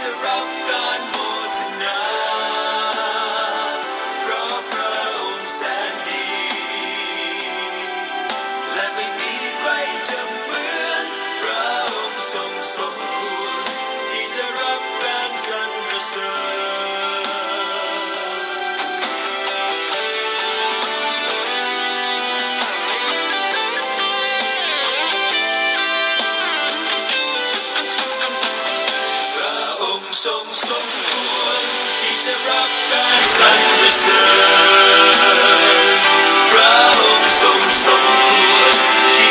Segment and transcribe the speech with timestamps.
[0.00, 0.69] จะรับ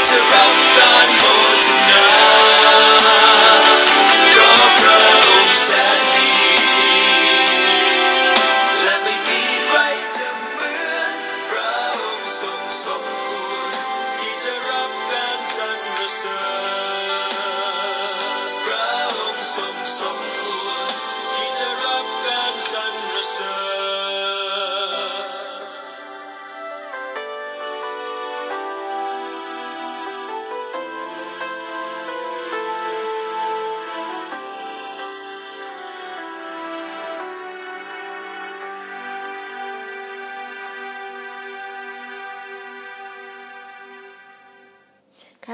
[0.09, 0.48] ที่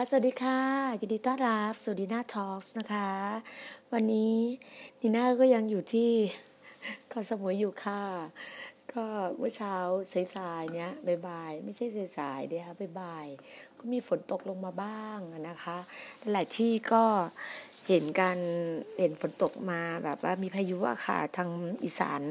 [0.10, 0.62] สวัสดีค่ะ
[1.00, 3.12] ยินดีต้อนรับสู่ดีน่าทอล์กนะคะ
[3.94, 4.36] วันนี้
[5.02, 6.12] ดีน่าก็ยังอยู่ที่
[7.10, 8.02] เกาะสมุยอยู่ค่ะ
[8.94, 9.06] ก็
[9.38, 9.76] เมื่อเช้า
[10.36, 10.92] สายๆเนี้ย
[11.28, 11.86] บ่ายๆไม่ใช่
[12.18, 15.78] สายๆเดียวค่ะบ่ายๆก็มีฝนตกลงมาบ้างนะคะ
[16.34, 17.04] หลายที่ก็
[17.88, 18.40] เห็นการ
[19.00, 21.50] เห็นฝนตกมาแบบว่ามีพายุอะค่ะทาง
[21.84, 22.22] อีสาน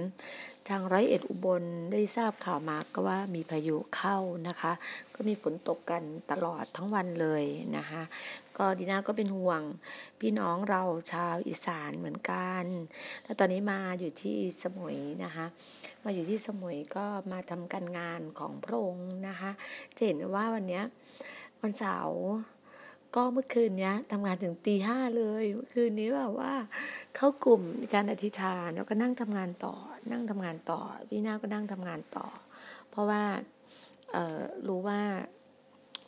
[0.69, 4.17] ทางร้อยเอ็ดอุบลได้ทราบข่าวมาก็ว่ามีพายุเข้า
[4.49, 4.73] นะคะ
[5.15, 7.45] ก็มีฝนตกกันตลอดทั้งวันเลย
[7.77, 8.03] นะคะ
[8.59, 9.63] ก็ดีน่าก็เป็นห่วง
[10.21, 10.83] พี่น้องเรา
[11.13, 12.65] ชาวอีสานเหมือนกัน
[13.25, 15.47] แล้วตอนนี้มาอยู่ที่สมุยนะคะ
[16.05, 19.51] มาอยู่ที่สมุยก็มาทำการงานของพระองค์นะคะ
[19.97, 20.85] จะเห็นว่าวันเนี้ย
[21.63, 22.21] วันเสาร์
[23.15, 26.55] ก็เมื่อคืนเนี้ยทำงานถึงตีห้าเลยเมื่อคืนนี้แบบว่า
[27.17, 29.75] เข้ากลุ่มในการอธิษฐานแล้วก็นั่งทำงานต่อ
[30.11, 32.27] นั่งทำงานต่อ พี่นาก็นั่งทำงานต่อ
[32.91, 33.23] เพราะว่า
[34.13, 35.01] เออรู้ว่า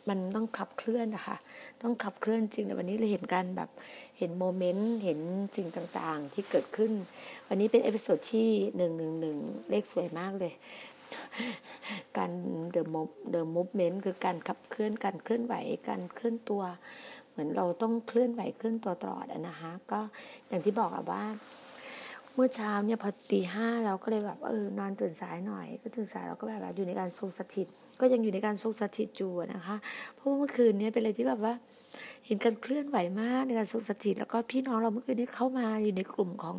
[0.08, 1.36] มันต้องขับเคลื่อนนะคะ
[1.82, 3.70] ต้องขับเคลื่อนจริงแต่วันนี้เราเห็นการแบบ
[4.18, 5.20] เห็น moment เห็น
[5.56, 6.92] สิ่งต่างๆที่เกิดขึ้น
[7.48, 9.38] วันนี้เป็น episode ที่หนึ่งหนึ่งหนึ่ง
[9.70, 10.52] เลขสวยมากเลย
[12.18, 12.30] การ
[12.72, 15.54] เด e ม o เด e movement คือการขับเคลื่อนการเคลื่อนไหว
[15.88, 16.62] การเคลื่อนตัว
[17.30, 20.00] เหมือนเราต้องเคลื่อนไหวเคลื่อนตัวตลอดนะคะก็
[20.48, 21.22] อย่างที่บอกอะว่า
[22.34, 27.66] เมื่อเช้าเนี่ยพอตีห้าเราก็เลยแบบเออนอนตื่นสายหน่อยก็ตื่นสายเราก็แบบว่าอยู่ในการทรงสถิต
[28.00, 29.76] ก็ยังอยู่ในการทรงสถิตอยู่นะคะ
[30.14, 31.54] เพราะว่าเมื่อคืนเนี้เป็นอะไรที่แบบว่า
[32.26, 36.56] เห็นการเคลื่อนไหวมากในการทรงสถิต แล้วก็พี่น้องเราเมื่อคืนนี้เข้ามาอยู่ในกลุ่มของ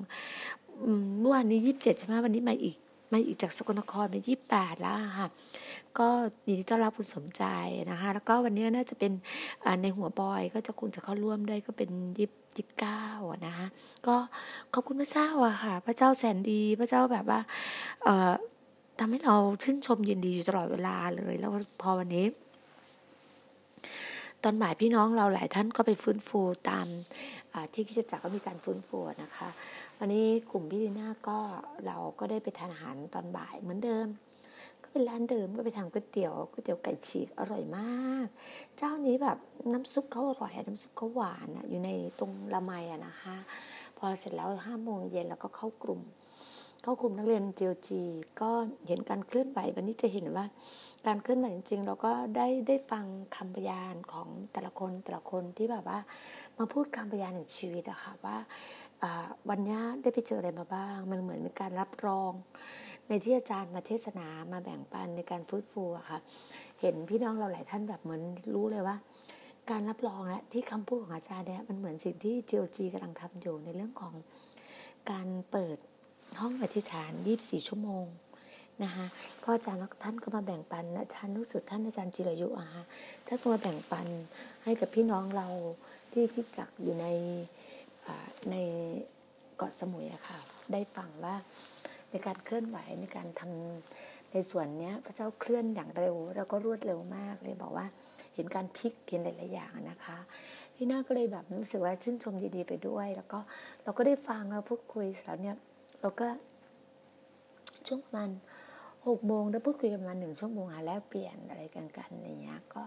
[1.20, 2.78] เมื่อวานนี้ยี่สิบเจ็ดใช่ไหมวันนี้มาอีก
[3.12, 5.28] มาอีกจากสกลนครเป็นยี่แปดแล้วค่ะ
[6.00, 6.08] ก็
[6.48, 7.44] ยินดีต้อนรับคุณสมใจ
[7.92, 9.12] นะคะ แล้วก็วันนี้น่าจะเป็น
[9.82, 13.04] ในหัวบอยก็จะคุณจะเข้าร่วมด้วยก็เป็นยี่สิบเก้า
[13.46, 13.68] นะคะ
[14.08, 14.16] ก็
[14.74, 17.40] ขอบคุณพระเจ้าอะค่ะ พระเจ้าแสนดีพระเจ้าแบบว่า
[18.04, 18.32] เอ่อ
[19.00, 21.52] ทำให้เราชื่นชมยินดีอยู่ตลอดเวลาเลย แล้ว
[21.82, 22.26] พอวันนี้
[24.44, 26.88] ตอนบ่ายพี่น้องเราหลายท่านก็ไปฟื้นฟูตาม
[27.74, 29.50] ที่คิดจักก็มีการฟื้นฟูนะคะ
[30.02, 31.40] วันนี้กลุ่มพี่ดีน่าก็
[31.86, 34.08] เราก็ได้ไปทานอาหารตอนบ่ายเหมือนเดิม
[34.82, 38.28] ก็เป็นร้านเดิมก็ไปทานก๋วยเตี๋ยวก๋วยเตี๋ยวไก่ฉีกอร่อยมาก
[38.78, 39.38] เจ้านี้แบบ
[39.74, 41.90] น้ำซุปเขาอร่อยน้ำซุปเขาหวานอะอยู่ใน
[42.20, 43.36] ตรงละไมอะนะคะ
[43.98, 46.02] พอเสร็จแล้วห้าโมงเย็นแล้วก็เข้ากลุ่ม
[46.84, 48.02] เข้ากลุ่มนักเรียนเจียวจี
[48.42, 48.50] ก็
[48.88, 50.46] เห็นการเคลื่อนไหววันนี้จะเห็นว่า
[51.06, 53.06] การเคลื่อนไหวจริง ๆ เราก็ได้ได้ฟัง
[53.36, 56.00] คำพยานของแต่ละคนแต่ละคนที่แบบว่า
[56.58, 58.38] มาพูดคำพยานในชีวิตอะค่ะว่า
[59.50, 62.32] วันนี้ได้ไปเจออะไรมาบ้าง มันเหมือนเป็นการรับรอง
[63.08, 66.20] ในที่อาจารย์มาเทศนามาแบ่งปันในการฟื้นฟูอะค่ะ
[66.82, 68.22] เห็นพี่น้องเราหลายท่านแบบเหมือน
[68.54, 68.98] รู้เลยว่า
[69.70, 74.14] การรับรองและที่คำพูดของอาจารย์เนี่ยมันเหมือนสิ่งที่เจียวจีกำลังทำอยู่ในเรื่องของ
[75.12, 75.78] การเปิด
[76.40, 78.06] ห้องอธิษฐาน 24 ชั่วโมง
[78.84, 79.06] นะคะ
[79.44, 82.84] ก็อาจารย์ท่านก็มาแบ่งปันอาจารย์รู้สึกท่านอาจารย์จิรยุอะฮะ
[83.28, 84.08] ท่านก็มาแบ่งปัน
[84.64, 85.48] ให้กับพี่น้องเรา
[86.12, 87.06] ที่คิดจักอยู่ใน
[88.52, 88.56] ใน
[89.58, 90.40] เกาะสมุยอะค่ะ
[90.72, 91.36] ได้ฟังว่า
[92.12, 97.86] ในการเคลื่อนไหวในการทำในส่วนนี้พระเจ้าเคลื่อนอย่างเร็ว แล้วก็รวดเร็วมากเลยบอกว่า
[98.36, 100.18] เห็นการพลิกเห็นหลายๆอย่างนะคะ
[100.76, 103.40] พี่น้าก็เลยแบบรู้สึกว่าชื่นชมดีๆไปด้วย แล้วก็
[103.84, 105.56] เราก็ได้ฟังเราพูดคุยแล้วเนี่ย
[106.02, 106.28] เราก็
[107.88, 108.30] ช่วงประมัน
[109.08, 112.84] หกโมงได้พูดคุยกันมาหนึ่งชั่วโมงหาแล้วเปลี่ยนอะไรกันกันอะไรเงี้ยก็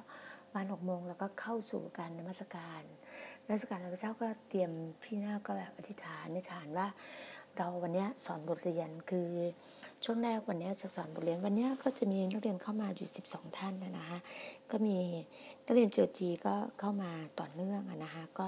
[0.55, 2.82] วันหกโมงแล้วก็เข้าสู่การนมัสการ
[3.50, 4.70] นมัสการพระเจ้าก็เตรียม
[5.02, 6.87] พี่นาก็แบบอธิษฐานในฐานว่า
[7.56, 9.29] เราวันนี้สอนบทเรียนคือ
[10.05, 14.19] ช่วงแรกวันนี้จะสอนบทเรียนวันนี้ก็จะมีนักเรียนเข้ามาอยู่ 12 ท่านนะคะ
[14.70, 14.97] ก็มี
[15.64, 17.11] นักเรียนเจียวจีก็เข้ามา
[17.41, 18.47] ต่อเนื่องนะคะก็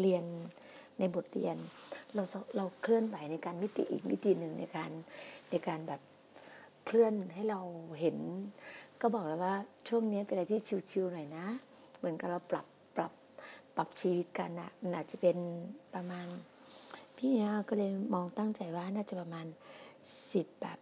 [0.00, 0.24] เรียน
[0.98, 1.56] ในบทเรียน
[2.14, 2.22] เรา
[2.56, 4.90] เราเคลื่อนไหวในการมิติอีกมิติหนึ่งในการ
[5.50, 6.00] ในการแบบ
[6.86, 7.60] เคลื่อนให้เรา
[8.00, 8.16] เห็น
[9.00, 9.54] ก็บอกแล้วว่า
[9.88, 10.60] ช่วงนี้เป็นอะไรที่
[10.90, 11.46] ชิวๆหน่อยนะ
[11.98, 12.66] เหมือนกับเราปรับ
[13.76, 15.36] ปรับชีวิตกันอะมันอาจจะเป็น
[15.94, 16.26] ประมาณ
[17.16, 19.46] พี่เนี่ยก็เลยมองตั้งใจว่าน่าจะประมาณ
[20.32, 20.78] สิบแบบ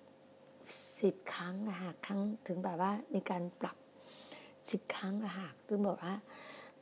[1.01, 3.77] สิบครั้งอะค่ะครั้งถึงแบบว่ามีการปรับ
[4.71, 6.15] สิบครั้งอะค่ะคือบอกว่า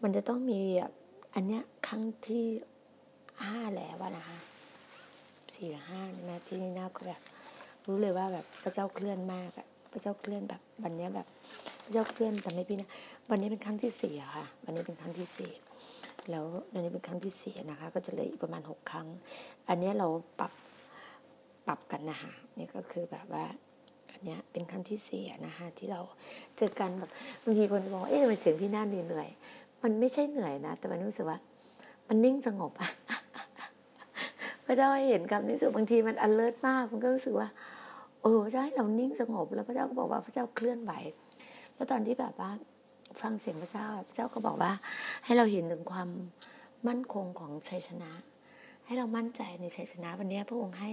[0.03, 0.61] มันจะต้องมี
[1.35, 2.45] อันเนี้ยครั้งที่
[3.45, 4.39] ห้าแล้วนะคะ
[5.55, 7.21] สี่ห้านี่นะพี่นี่นาก็แบบ
[7.87, 11.27] รู้เลยว่าแบบพระเจ้าเคลื่อนมากอะพระเจ้าเคลื่อนแบบวันนี้แบบ
[11.83, 12.91] พระเจ้าเคลื่อนแต่ไม่พี่นะ
[13.31, 15.51] วันนี้เป็นครั้งที่สี่อะค่ะ วันนี้เป็นครั้งที่สี่
[16.31, 19.07] แล้ววันนี้เป็นครั้งที่สี่นะคะ ก็จะเหลืออีกประมาณหกครั้ง
[19.69, 20.07] อันนี้เรา
[20.39, 20.53] ปรับ
[21.67, 23.45] ปรับกันนะคะนี่ก็คือแบบว่า
[24.13, 26.01] อันนี้เป็นครั้งที่สี่นะคะที่เรา
[26.57, 27.11] เจอกันแบบ
[27.45, 29.29] บางทีคนบอกเอ๊ะทำไมเสียงพี่น่าเหนื่อย
[29.83, 31.39] มันไม่ใช่เหนื่อยนะ แต่มันรู้สึกว่า
[32.09, 32.91] มันนิ่งสงบอะ
[34.67, 37.49] พระเจ้าให้เห็นคำนี้สึกบางทีมัน alert มากมันก็รู้สึกว่า
[38.23, 40.93] เออพระเจ้าให้เรานิ่งสงบ แล้วพระเจ้าก็บอกว่าพระเจ้าเคลื่อนไหว
[41.75, 42.51] แล้วตอนที่แบบว่า
[43.21, 44.73] ฟังเสียงพระเจ้าพระเจ้าก็บอกว่า
[45.25, 46.09] ให้เราเห็นถึงความ
[46.89, 48.11] มั่นคงของชัยชนะ
[48.87, 50.93] ให้เรามั่นใจในชัยชนะ วันนี้พระองค์ให้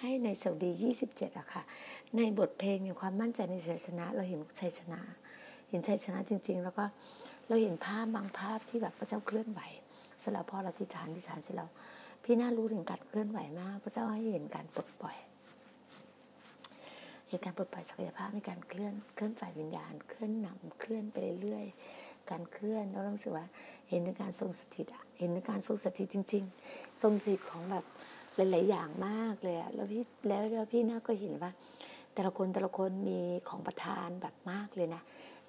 [0.00, 1.62] ให้ในสดียี่สิบเจ็ดอะค่ะ
[2.16, 5.00] ในบทเพลงอย่างความมั่นใจในชัยชนะ เราเห็นชัยชนะ
[5.70, 6.84] เห็นชัยชนะจริง ๆ แล้วก็
[7.48, 9.60] เราเห็นภาพบางภาพที่แบบพระเจ้าเคลื่อนไหว
[10.22, 11.70] สำหรับพอเราทิฐานทิฐานเสร็จแล้ว
[12.24, 15.16] พี่น่ารู้ถึงการเคลื่อนไหวมาก พระเจ้าให้เห็นการปลดปล่อย
[17.32, 23.46] เห็นการปลดปล่อยศักยภาพในการเคลื่อนเคลื่อนฝ่ายวิญญาณ เคลื่อนนำเคลื่อนไปเรื่อยๆการเคลื่อนเรารู้สึกว่า
[23.88, 24.86] เห็นในการทรงสถิต
[25.18, 27.84] เห็นในการทรงสถิตจริง ๆ ทรงสถิตของแบบ
[28.36, 31.50] หลาย ๆ อย่างมากเลยอะแล้วพี่แล้วแล้วพี่น่าก็เห็นว่า
[32.14, 35.02] แต่ละคนแต่ละคนมีของประทานแบบมากเลยนะ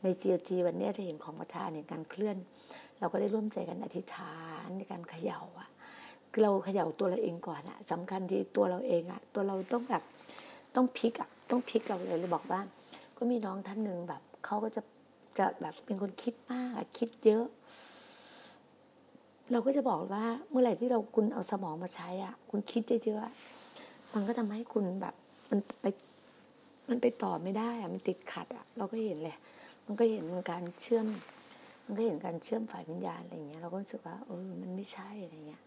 [0.03, 2.37] ในจีจีวันนี้จะเห็นของประทานในการเคลื่อน
[2.99, 5.69] เราก็ได้ร่วมใจกันอธิษฐานในการเขย่าอะ
[6.41, 10.03] เราเขย่าตัวเราเองก่อนอะสำคัญที่ตัวเราเองอะตัวเราต้องแบบ
[10.75, 12.62] ต้องพลิกอะ ต้องพลิกเราเลยเลยบอกว่า
[13.17, 14.81] ก็มีน้องท่านหนึ่งแบบเขาก็จะ
[15.38, 17.45] จะแบบเป็นคนคิดมากคิดเยอะ
[19.51, 25.15] เราก็จะบอกว่าเมื่อไหร่ที่เราคุณเอาสมองมาใช้อะ คุณคิดเยอะๆมันก็ทำให้คุณแบบ
[25.50, 25.85] มันไป
[26.89, 29.38] มันไปต่อไม่ได้อะมันติดขัดอะเราก็เห็นเลย
[29.85, 31.07] มันก็เห็นมันการเชื่อม
[31.85, 35.62] มันก็เห็นการเชื่อมฝ่ายวิญญาณอะไรเงี้ยเราก็รู้สึกว่าเออมันไม่ใช่อะไรเงี้ย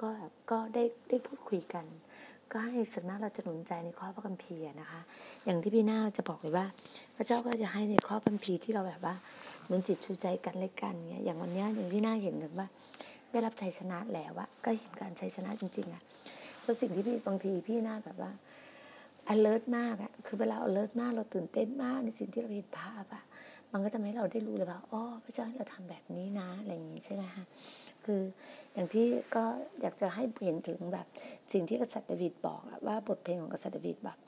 [0.00, 0.08] ก็
[0.50, 1.84] ก็ได้ได้พูดคุยกัน
[2.52, 5.00] ก็ให้ส่วนมากเราจะหนุนใจในข้อพระคัมภีร์นะคะ
[5.44, 6.66] อย่างที่พี่นาจะบอกเลยว่า
[7.16, 9.14] พระเจ้าก็จะให้ในข้อพระคัมภีร์ที่เราแบบว่า
[9.70, 12.68] หมือนจิตชูใจกันเลยกันเงี้ยอย่างวันนี้อย่างพี่นาเห็นถึงว่า
[13.30, 16.02] ได้รับชัยชนะแล้วอะก็เห็นการชัยชนะจริงๆอะ
[16.62, 18.32] แล้วสิ่งที่พี่บางทีพี่นาแบบว่า
[19.34, 23.24] alert มากอะคือเวลา alert มากเราตื่นเต้นมากในสิ่งที่เราเห็นภาพอะ
[23.72, 27.44] มันก็จะให้เราได้รู้เลยว่าอ๋อพระเจ้าให้เราทำแบบนี้นะอะไรอย่างนี้ใช่ไหมคะ
[28.04, 28.20] คือ
[28.72, 29.44] อย่างที่ก็
[29.80, 31.06] อยากจะให้เห็นถึงแบบ
[31.52, 34.18] สิ่งที่กษัตริย์ดาวิดบอกว่าบทเพลงของกษัตริย์ดาวิดแบบ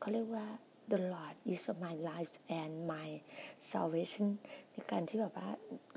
[0.00, 0.46] เขาเรียกว่า
[0.92, 3.08] the Lord is my life and my
[3.72, 4.26] salvation
[4.72, 5.48] ในการที่แบบว่า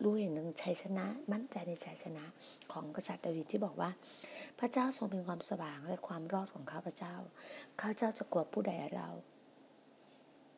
[0.03, 2.25] รู้เห็นถึงชัยชนะ มั่นใจในชัยชนะ
[2.71, 3.89] ของกษัตริย์ดาวิดที่บอกว่า
[4.59, 7.15] พระเจ้าทรงเป็นความสว่างและความรอดของข้าพเจ้า
[7.79, 9.09] ข้าพเจ้าจะกลัวผู้ใดเรา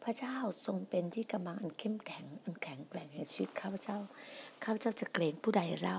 [0.04, 3.98] พระเจ้าทรงเป็นที่กำลังอันเข้มแข็งอันแข็งแกร่งในชีวิตข้าพเจ้า
[4.64, 5.98] ข้าพเจ้าจะเกรงผู้ใดเรา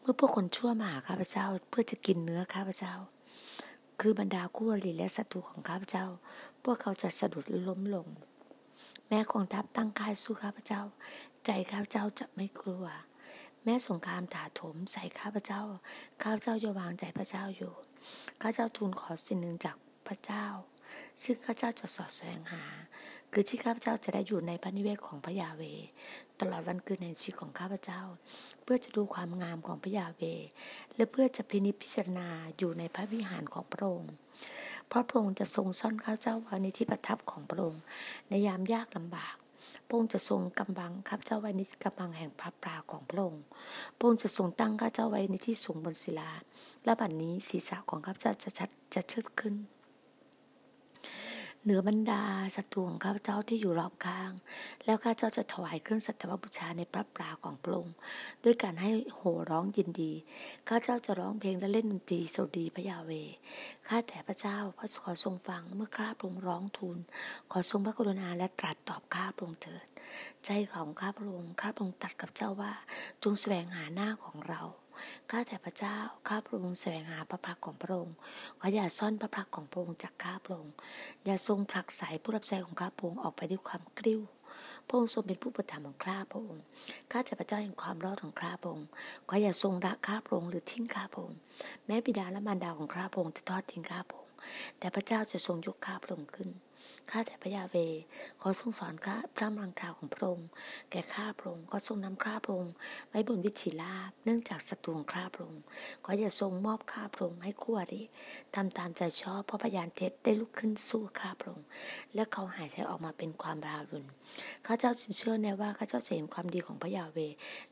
[0.00, 2.94] เมื่อพวกคนชั่วมาหาข้าพเจ้าเพื่อจะกินเนื้อข้าพเจ้า
[4.00, 6.06] คือบรรดาคู่อริและศัตรูของข้าพเจ้า
[6.64, 8.08] พวกเขาจะสะดุดล้มลง
[9.08, 10.82] แม้กองทัพตั้งค่ายสู้ข้าพเจ้า
[11.46, 12.86] ใจข้าพเจ้าจะไม่กลัว
[13.64, 15.62] แม้สงครามถาถมใส่ข้าพเจ้า
[16.22, 17.72] ข้าพเจ้าจะวางใจพระเจ้าอยู่
[18.40, 19.76] ข้าพเจ้าทูลขอสิ่งหนึ่งจาก
[20.06, 20.46] พระเจ้า
[21.22, 22.62] ซึ่งข้าพเจ้าจะสอดแสวงหา
[23.34, 25.62] คือที่ข้าพเจ้าจะได้อยู่ในพระนิเวศของพระยาเว
[26.40, 28.00] ตลอดวันคืนในชีวิตของข้าพเจ้า
[28.62, 30.22] เพื่อจะดูความงามของพระยาเว
[30.96, 34.12] และเพื่อจะพินิจพิจารณาอยู่ในพระวิหารของพระองค์
[34.88, 37.82] เพราะพระองค์จะทรงซ่อนข้าพเจ้าไว้ในที่ประทับของพระองค์
[38.28, 39.34] ในยามยากลำบาก
[39.86, 43.42] พระองค์จะทรงกำบังข้าพเจ้าไว้ในกำบังแห่งพระปราของพระองค์
[43.96, 46.30] พระองค์จะทรงตั้งข้าพเจ้าไว้ในที่สูงบนศิลา
[46.84, 49.56] และบัดนนี้ศีรษะของข้าพเจ้าจะชัดจะเชิดขึ้น
[51.64, 52.22] เหนือบรรดา
[52.56, 54.32] ศัตรูของข้าพเจ้าที่อยู่รอบข้าง
[54.84, 57.96] แล้วข้าเจ้าจะถวายเครื่องสัตวบูชาในพระปราของพระองค์
[58.44, 60.12] ด้วยการให้โห่ร้องยินดี
[60.68, 63.12] ข้าเจ้าจะร้องเพลงและเล่นดนตรีสวดีพระยาเว
[63.88, 66.98] ข้าแต่พระเจ้าพระขอทรงฟังเมื่อข้าพระองค์ร้องทูล
[67.52, 69.86] ขอทรงพระกรุณาและตรัสตอบข้าพระองค์เถิด
[70.44, 72.72] ใจของข้าพระองค์ข้าพระองค์ตัดกับเจ้าว่า
[73.22, 74.62] จงแสวงหาหน้าของเรา
[75.30, 75.96] ข้าแต่พระเจ้า
[76.28, 78.16] ข้าพระองค์แสวงหาพระพักของพระองค์
[78.60, 80.74] ขออย่าซ่อนพระพักของพระองค์จากข้าพระองค์
[81.24, 84.20] อย่าทรงผลักสายผู้รับใช้ของข้าพระองค์ออกไปด้วยความกริ้ว
[84.86, 86.62] พระองค์ทรงเป็นผู้ประทับของข้าพระองค์
[87.10, 88.88] ข้าแต่พระเจ้าแห่งความรอดของข้าพระองค์
[89.28, 91.38] ขออย่าทรงรักข้าพระองค์หรือทิ้งข้าพระองค์
[91.86, 94.34] แม้บิดาและมารดาของข้าพระองค์จะทอดทิ้งข้าพระองค์
[94.78, 96.48] แต่พระเจ้าจะทรงยกข้าพระองค์ขึ้น
[97.10, 97.76] ข้าแต่พระยาเว
[98.40, 100.48] ขอทรงสอนข้าพระมรังเท้าของพระองค์
[100.90, 102.74] แก่ข้าพระองค์ก็ทรงนำข้าพระองค์
[103.10, 105.62] ไว้บนวิชิลาบ เนื่องจากศัตรูของข้าพระองค์
[106.04, 108.00] ขออย่าทรงมอบข้าพระองค์ให้ขั้วดิ
[108.54, 111.66] ทำตามใจชอบ เพราะพยานเท็จได้ลุกขึ้นสู้ข้าพระองค์
[112.14, 114.04] และเขาหายใจออกมาเป็นความรารุน
[114.66, 117.18] ข้าเจ้าจึงเชื่อแน่ว่าข้าเจ้าจะเห็นความดีของพระยาเว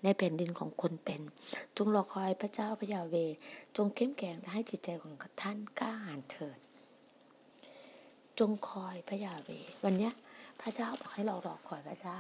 [0.03, 1.21] ในแผ่นดินของคนเป็น
[1.77, 3.15] จงรอคอยพระเจ้าพระยาเว
[3.77, 6.59] จงเข้มแข็งและให้จิตใจของท่านกล้าหาญเถิด
[8.41, 9.51] จงคอยพระยาเว
[9.85, 10.13] วันเนี้ย
[10.63, 12.19] พระเจ้าบอกให้เรารอคอยพระเจ้า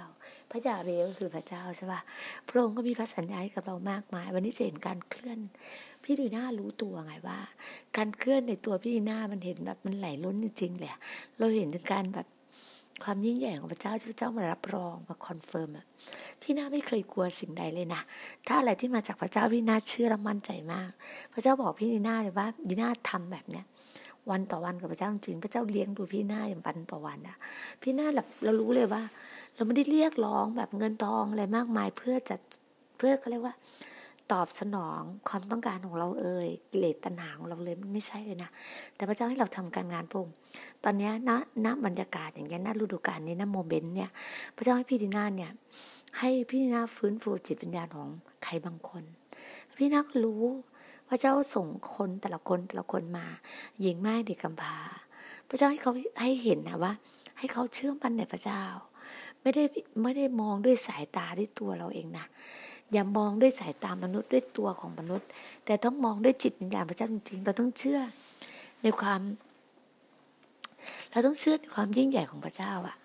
[0.51, 2.01] พระยาเวก็คือพระเจ้าใช่ปะ
[2.49, 5.39] พระองค์ก็มีพระสัญญาให้กับเรามากมาย วันนี้จะเห็นการเคลื่อน
[6.05, 7.39] พี่ดีน่ารู้ตัวไงว่า
[7.97, 10.91] การเคลื่อนในตัวพี่ดีน่ามันเห็นแบบมันไหลล้นจริงๆเลย
[11.39, 12.27] เราเห็นถึงการแบบ
[13.05, 15.87] ความยิ่งใหญ่ของพระเจ้าที่พระเจ้ามารับรองมา confirm อะ
[16.43, 18.01] พี่น่าไม่เคยกลัวสิ่งใดเลยนะ
[18.47, 20.91] ถ้าอะไรที่มาจากพระเจ้าพี่น่าเชื่อและมั่นใจมาก
[21.33, 23.65] พระเจ้าบอกพี่ดีน่าเลยว่าดีน่าทำแบบเนี้ย
[24.31, 27.37] วันต่อวันกับพระเจ้าจริงพระเจ้าเลี้ยงดูพี่น่าอย่างวันต่อวันอะ
[27.83, 29.03] พี่น่าแบบเรารู้เลยว่า
[29.55, 32.37] เราไม่ได้เรียกร้องแบบเงินทองอะไรมากมายเพื่อจะ
[32.99, 33.55] เพื่อเขาเรียกว่า
[34.33, 38.51] ตอบสนองความต้องการของเราเอ่ยกิเลสตัณหาของเราเลยมันไม่ใช่เลยนะ
[38.97, 40.27] แต่พระเจ้าให้เราทำการงานพง
[40.85, 41.31] ตอนนี้ณ
[41.67, 44.11] ณบรรยากาศอย่างเงี้ยณฤดูกาลนี้ณโมเมนต์เนี่ย
[44.57, 45.53] พระเจ้าให้พี่ดีนาเนี่ย
[46.19, 48.09] ให้พี่ดีนาฟื้นฟูจิตวิญญาณของ
[48.45, 49.03] ใครบางคน
[49.79, 50.43] พี่นาก็รู้
[51.11, 53.27] พระเจ้าส่งคนแต่ละคนแต่ละคนมา
[53.81, 54.77] หญิงแม่เด็กกำพร้า
[55.49, 56.93] พระเจ้าให้เขาให้เห็นนะว่า
[57.39, 58.63] ให้เขาเชื่อมั่นในพระเจ้า
[59.43, 59.65] ไม่ได้
[60.03, 62.27] ไม่ได้มองด้วยสายตาด้วยตัวเราเองนะ
[62.93, 65.29] อย่ามองด้วยสายตามนุษย์ด้วยตัวของมนุษย์
[65.65, 68.01] แต่ต้องมองด้วยจิตวิญญาณพระเจ้าจริงๆเราต้องเชื่อ
[68.83, 69.21] ในความ
[71.11, 72.97] เราต้องเชื่อในความยิ่งใหญ่ของพระเจ้าอะ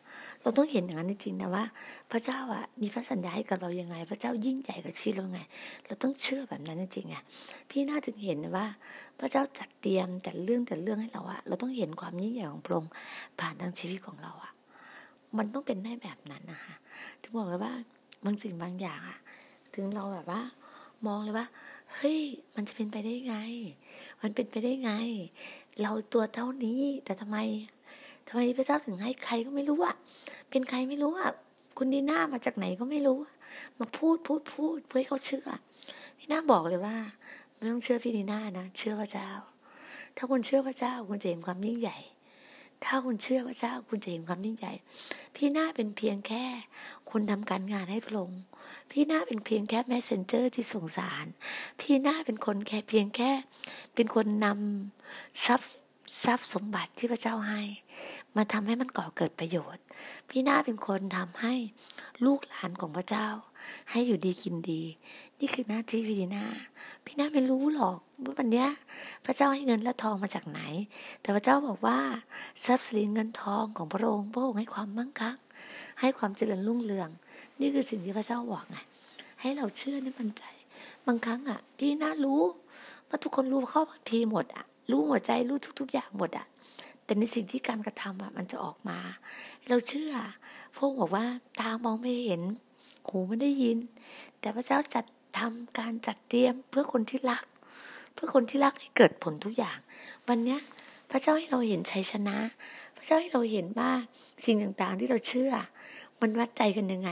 [0.42, 1.64] เราต้องเห็นอย่างนั้นจริงๆนะว่า
[2.12, 5.40] พระเจ้าอะมีพระสัญญาให้กับเรายังไง พระเจ้ายิ่งใหญ่กับชีวิตเราไง
[5.86, 7.24] เราต้องเชื่อแบบนั้นจริงๆอะ
[7.70, 8.66] พี่น่าถึงเห็นว่า
[9.20, 12.92] พระเจ้าจัดเตรียมแต่เรื่องแต่เรื่องให้เราอะเราต้องเห็นความยิ่งใหญ่ของพระองค์
[13.40, 14.52] ผ่านทางชีวิตของเราอะ
[15.38, 16.76] มันต้องเป็นได้แบบนั้นนะคะ
[17.22, 17.74] ถึงบอกเลยว่า
[18.26, 19.20] บางสิ่งบางอย่างอะ
[19.74, 20.42] ถึงเราแบบว่า
[21.08, 21.48] มองเลยว่า
[21.96, 22.20] เฮ้ย
[22.56, 23.36] มันจะเป็นไปได้ไง
[24.22, 24.92] มันเป็นไปได้ไง
[25.82, 27.38] เราตัวเท่านี้แต่ทำไม
[28.28, 29.96] ทำไมพระเจ้าถึงให้ใครก็ไม่รู้อะ
[30.50, 31.30] เป็นใครไม่รู้อะ
[31.78, 33.20] คุณดีน่ามาจากไหนก็ไม่รู้
[33.80, 35.48] มาพูดพูดพูดเพื่อให้เขาเชื่อ
[36.18, 36.98] พี่น่าบอกเลยว่า
[37.56, 39.30] ไม่ต้องเชื่อพี่ดีน่านะ เชื่อพระเจ้า
[40.18, 41.98] ถ้าคุณเชื่อพระเจ้าคุณจะเห็นความยิ่งใหญ่
[42.86, 44.74] ถ้าคุณเชื่อพระเจ้าคุณจะเห็นความยิ่งใหญ่
[45.36, 46.44] พี่น่าเป็นเพียงแค่
[47.12, 48.42] คนทำการงานให้พระองค์
[48.92, 51.26] พี่น่าเป็นเพียงแค่ messenger ที่ส่งสาร
[51.80, 53.32] พี่น่าเป็นคนแค่เพียงแค่
[53.96, 55.72] เป็นคนนำทรัพย์
[56.24, 57.62] ทรัพย์สมบัติที่พระเจ้าให้
[58.36, 59.85] มาทำให้มันก่อเกิดประโยชน์
[60.30, 61.54] พี่นาเป็นคนทำให้
[62.26, 63.28] ลูกหลานของพระเจ้า
[63.92, 64.82] ให้อยู่ดีกินดี
[65.40, 66.46] นี่คือหน้าที่พี่ดีนา
[67.06, 68.70] พี่นาไม่รู้หรอกว่าวันเนี้ย
[69.26, 70.62] พระเจ้าให้เงินและทองมาจากไหน
[71.22, 72.00] แต่พระเจ้าบอกว่า
[72.66, 75.38] ทรัพย์สินเงินทองของพระองค์พระองค์ให้ความมั่งคั่ง
[76.02, 77.10] ให้ความเจริญรุ่งเรือง
[77.60, 78.78] นี่คือสิ่งที่พระเจ้าบอกไง
[79.42, 80.44] ให้เราเชื่อในมันใจ
[81.08, 82.42] บางครั้งอะ พี่น่ารู้
[83.10, 86.46] ว่าทุกคนรู้เข้าบางทีหมดอะ รู้หัวใจรู้ทุก ๆ อย่างหมดอะ
[87.06, 89.00] แต่ในสิ่งที่การกระทำอะ มันจะออกมา
[89.70, 90.14] เราเชื่อ
[90.76, 91.26] พระบอกว่า
[91.60, 92.42] ตามองไม่เห็น
[93.08, 93.78] หูไม่ได้ยิน
[94.40, 95.06] แต่พระเจ้าจัด
[95.38, 97.44] ทำการจัดเตรียมเพื่อคนที่รัก
[98.14, 99.78] เพื่อคนที่รักให้เกิดผลทุกอย่าง
[100.28, 100.60] วันเนี้ย
[101.12, 102.38] พระเจ้าให้เราเห็นชัยชนะ
[102.98, 103.92] พระเจ้าให้เราเห็นว่า
[104.46, 105.52] สิ่งต่างๆที่เราเชื่อ
[106.22, 107.10] มันวัดใจกันยังไง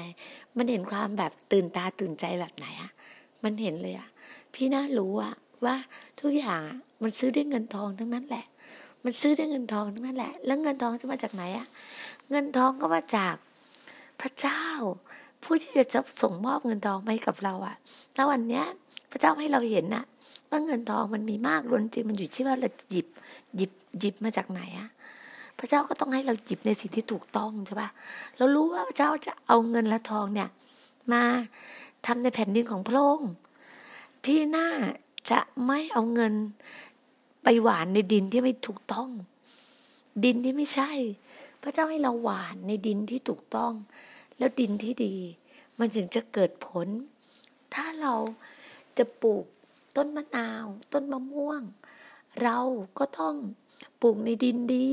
[0.58, 2.92] มันเห็นความแบบตื่นตาตื่นใจแบบไหนอะ
[3.44, 4.08] มันเห็นเลยอะ
[4.54, 5.34] พี่น่ารู้อะ
[5.66, 5.76] ว่า
[6.20, 8.46] ทุกอย่างอะมันซื้อด้วยเงินทองทั้งนั้นแหละ
[9.04, 11.68] มันซื้อด้วยเงินทองทั้งนั้นแหละ แล้วเงินทองจะมาจากไหนอะ
[12.34, 13.36] เงินทองก็มาจาก
[14.22, 14.64] พระเจ้า
[15.44, 17.76] ผู้ที่จะส่งมอบเงินทองให้กับเราอะ
[18.16, 18.66] แล้ววันเนี้ย
[19.12, 20.04] พระเจ้าให้เราเห็นนะ
[20.50, 23.08] ว่าเงินทองมันมีมากล้นจริงมันอยู่ที่ว่าเราหยิบ
[23.58, 24.90] หยิบหยิบมาจากไหนอะ
[25.58, 27.90] พระเจ้าก็ต้องให้เราหยิบในสิ่งที่ถูกต้องใช่ปะ
[28.38, 30.50] เรารู้ว่าพระเจ้าจะเอาเงินและทองเนี่ย
[31.12, 31.24] มา
[32.06, 33.32] ทำในแผ่นดินของพระองค์
[34.24, 34.68] พี่หน้า
[35.32, 36.34] จะไม่เอาเงิน
[37.44, 39.10] ไปหวานในดินที่ไม่ถูกต้อง
[40.24, 40.92] ดินที่ไม่ใช่
[41.64, 43.74] พระเจ้าให้เราหวานในดินที่ถูกต้อง
[44.38, 45.16] แล้วดินที่ดี
[45.80, 46.88] มันถึงจะเกิดผล
[47.74, 48.16] ถ้าเรา
[48.98, 49.46] จะปลูก
[49.96, 51.62] ต้นมะนาว ต้นมะม่วง
[52.44, 52.58] เรา
[53.00, 53.36] ก็ต้อง
[54.02, 54.92] ปลูกในดินดี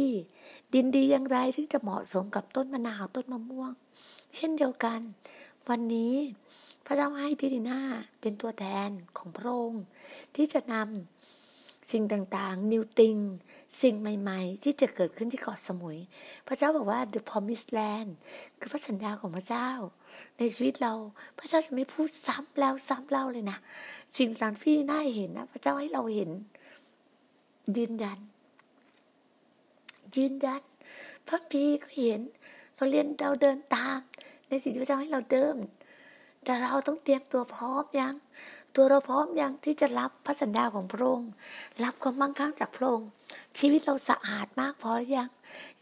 [0.75, 3.73] ดินดีอย่างไรที่จะเหมาะสมกับต้นมะนาวต้นมะม่วง
[4.35, 5.01] เช่นเดียวกัน
[5.69, 6.15] วันนี้
[6.85, 7.81] พระเจ้าให้พี่ดีนา
[8.21, 9.85] เป็นตัวแทนของพระองค์
[10.35, 13.17] ที่จะนำสิ่งต่างๆ นิวติง
[13.81, 15.99] สิ่งใหม่ๆ ที่จะเกิดขึ้นที่เกาะสมุย
[16.49, 18.11] พระเจ้าบอกว่า the promised land
[18.61, 19.69] คือพระสัญญาของพระเจ้า
[20.39, 20.93] ในชีวิตเรา
[21.39, 23.59] พระเจ้าจะไม่พูดซ้ำแล้วซ้ำเล่าเลยนะ
[24.17, 26.31] สิ่งต่างที่น่าเห็นนะพระเจ้าให้เราเห็น
[27.77, 28.19] ยืนยัน
[30.17, 30.63] ยืนยัน
[31.29, 32.21] พระพีก็เห็น
[32.77, 34.01] เราเรียนเราเดินตาม
[34.49, 35.57] ในสิ่งที่พระเจ้าให้เราเดิม
[36.45, 38.15] แต่เราต้องเตรียมตัวพร้อมยัง
[38.75, 41.31] ตัวเราพร้อมยังที่จะรับพระสัญญาของพระองค์
[41.85, 43.09] รับความมั่งคั่งจากพระองค์
[43.59, 45.31] ชีวิตเราสะอาดมากพอหรือยัง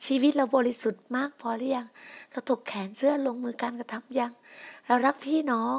[0.07, 1.87] ชีวิตเราบริสุทธิ์มากพอหรือยัง
[2.31, 4.33] เราถกแขนเสื้อลงมือการกระทำยัง
[4.87, 5.77] เรารักพี่น้อง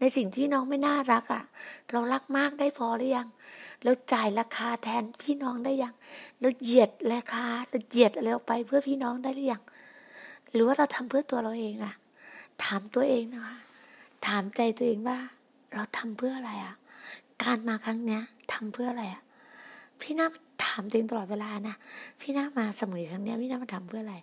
[0.00, 1.44] ในสิ่งที่น้องไม่น่ารักอะ่ะ
[1.90, 3.28] เรารักมากได้พอหรือยัง
[3.84, 5.94] เราจ่ายราคาแทนพี่น้องได้ยัง
[6.40, 9.62] เราเหยียดราคา เราเหยียดอะไรออกไปเพื่อพี่น้องได้หรือยัง
[10.52, 11.94] หรือว่าเราทำเพื่อตัวเราเองอะ
[12.64, 13.56] ถามตัวเองนะคะ
[14.26, 15.18] ถามใจตัวเองว่า
[15.74, 16.74] เราทำเพื่ออะไรอะ่ะ
[17.42, 19.22] การมาครั้งเนี้ยทำเพื่ออะไรอะ่ะ
[20.00, 20.28] พี่น้า
[20.64, 21.76] ถามตัวเองตลอดเวลานะ
[22.20, 24.16] พี่น้ามาสมุยครั้งเนี้ยพี่น้ามาทำเพื่ออะไร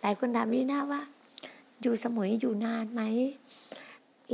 [0.00, 1.00] หลายคนถามพี่น้าว่า
[1.82, 3.02] อยู่สมุยอยู่นานไหม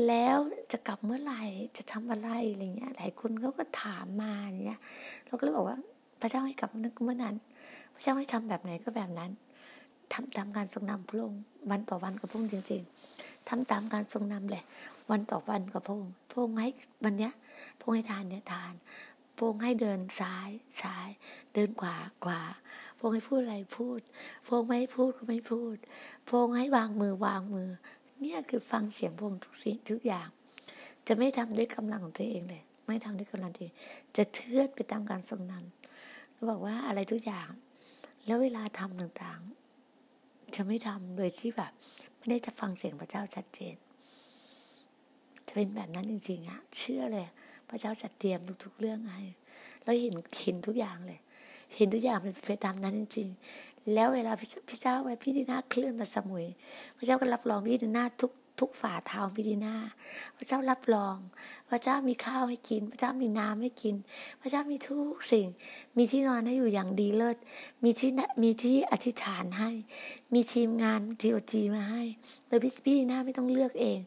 [0.07, 0.37] แล้ว
[0.73, 1.43] จะกลับเมื่อไหร่
[1.77, 4.33] จะทำอะไรอะไรเงี้ย หลายคนเขาก็ถามมา
[4.67, 4.81] เนี้ย
[5.27, 5.79] เราก็เลยบอกว่า
[6.21, 7.35] พระเจ้าให้กลับนึกเมื่อนั้น
[7.95, 9.31] พระเจ้าให้ทำแบบไหนก็แบบนั้น
[10.13, 12.83] ทำตามการทรงนำพระองค์วันต่อวันกับพระองค์จริง
[13.15, 14.65] ๆทำตามการทรงนำแหละ
[15.11, 16.69] วันต่อวันกับพงพงให้
[17.05, 17.33] วันเนี้ย
[17.81, 18.75] พงให้ทานเนี่ยทาน
[19.39, 20.49] พงให้เดินซ้าย
[20.83, 21.09] ซ้าย
[21.55, 22.43] เดินขวาขวา
[22.99, 24.01] พงให้พูดอะไรพูด
[24.49, 25.77] พงไม่ให้พูดก็ไม่พูด
[26.29, 27.71] พงให้วางมือวางมือ
[28.21, 30.29] เนี่ยคือฟังเสียงพงทุกสิ่งทุกอย่าง
[31.07, 33.75] จะไม่ทำด้วยกำลังของตัวเองเลย ไม่ทำด้วยกำลังตัวเอง
[34.17, 37.49] จะเทือนไปตามการทรงนำเราบอกว่าอะไรทุกอย่าง
[38.27, 41.73] แล้วเวลาทำต่างๆ จะไม่ทำโดยที่แบบ
[42.17, 43.77] ไม่ได้จะฟังเสียงพระเจ้าชัดเจน
[45.47, 47.27] จะเป็นแบบนั้นจริงๆอะเชื่อเลย
[47.69, 49.23] พระเจ้าจัดเตรียมทุก ๆ เรื่องให้
[49.85, 51.21] เราเห็นเห็นทุกอย่างเลย
[51.77, 53.29] เห็นทุกอย่างเป็นไปตามนั้นจริง
[53.61, 56.47] ๆ แล้วเวลาพี่เจ้าไว้พี่ดีนาเคลื่อนมาสมุย
[56.97, 59.77] พระเจ้าก็รับรองพี่ดีนาทุก ทุกฝ่าเท้าพิธีนา
[60.37, 61.17] พระเจ้ารับรอง
[61.71, 63.95] พระเจ้ามีข้าวให้กิน พระเจ้ามีน้ำให้กิน
[64.41, 65.47] พระเจ้ามีทุกสิ่ง
[65.97, 67.37] มีที่นอนให้อยู่อย่างดีเลิศ
[67.85, 68.11] มีที่
[68.43, 69.71] มีที่อธิษฐานให้
[70.35, 72.03] มีทีมงานทีโอจีมาให้
[72.49, 73.99] โดยพี่พี่นาไม่ต้องเลือกเอง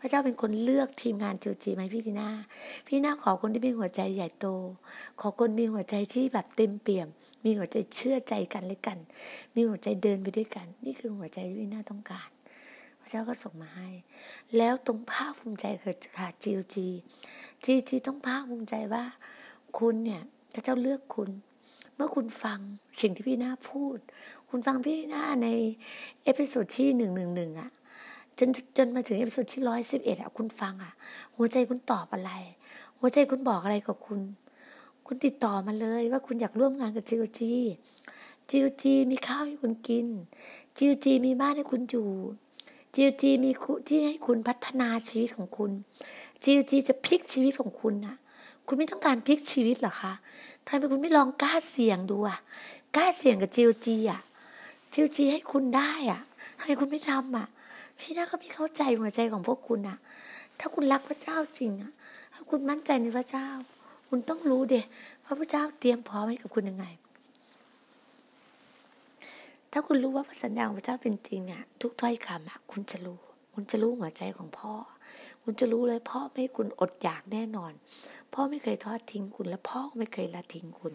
[0.00, 2.30] พระเจ้าเป็นคนเลือกทีมงานทีโอจีมาให้พี่ดีนา
[2.86, 4.46] พี่นาขอคนที่มีหัวใจใหญ่โต
[5.20, 7.08] ขอคนมีหัวใจที่แบบเต็มเปี่ยม
[7.44, 8.98] มีหัวใจเชื่อใจกันเลยกัน
[9.54, 12.28] มีหัวใจเดินไปด้วยกัน นี่คือหัวใจที่พี่นาต้องการ
[13.10, 13.88] เจ้าก็ส่งมาให้
[14.56, 16.86] แล้วตรงภาคภูมิใจคือค่ะจีจี
[17.64, 19.04] จีจีต้องภาคภูมิใจว่า
[19.78, 21.30] คุณเนี่ยพระเจ้าเลือกคุณ
[21.96, 22.58] เมื่อคุณฟัง
[23.00, 23.98] สิ่งที่พี่น่าพูด
[24.50, 25.48] คุณฟังพี่น่าใน
[26.24, 27.70] episode ที่หนึ่งหนึ่งหนึ่งอะ
[28.38, 30.92] จนจนมาถึง episode ที่ร้อยสิบเอ็ดอะคุณฟังอะ
[31.36, 32.32] หัวใจคุณตอบอะไร
[32.98, 34.20] หัวใจคุณบอกอะไรกับคุณ
[35.06, 37.52] คุณติดต่อมาเลยว่าคุณอยากร่วมงานกับจีจี
[38.50, 40.06] จีจีมีข้าวให้คุณกิน
[40.76, 42.08] จีจีมีบ้านให้คุณอยู่
[43.00, 43.50] จีจีมี
[43.88, 45.70] ที่ให้คุณพัฒนาชีวิตของคุณ
[46.42, 48.16] จีจีจะพลิกชีวิตของคุณนะ
[48.66, 50.12] คุณไม่ต้องการพลิกชีวิตหรอคะ
[50.66, 52.38] ทำไมคุณไม่ลองกล้าเสี่ยงดูอะ
[52.96, 54.20] กล้าเสี่ยงกับจีจีอะ
[54.92, 56.20] จีจีให้คุณได้อะ
[56.58, 57.46] ทำไมคุณไม่ทำอะ
[57.98, 59.96] พี่น่าก็ไม่เข้าใจหัวใจของพวกคุณอะ
[60.58, 61.90] ถ้าคุณรักพระเจ้าจริงอะ
[62.34, 63.46] ถ้าคุณมั่นใจในพระเจ้า
[64.08, 64.80] คุณต้องรู้เด็
[65.24, 66.86] ว่าพระเจ้าเตรียมพร้อมให้กับคุณยังไง
[69.72, 73.18] ถ้าคุณรู้ว่าพระสัญญาของพระเจ้าเป็นจริงอะทุกถ้อยคำอะคุณจะรู้
[73.54, 74.72] คุณจะรู้หัวใจของพ่อ
[75.42, 77.72] คุณจะรู้เลยพ่อไม่คุณอดอยากแน่นอน
[78.34, 80.94] พ่อไม่เคยทอดทิ้งคุณ และพ่อไม่เคยละทิ้งคุณ